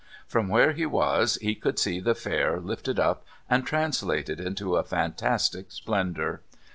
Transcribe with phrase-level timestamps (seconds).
[0.25, 4.83] From where he was he could see the Fair lifted up and translated into a
[4.83, 6.41] fantastic splendour.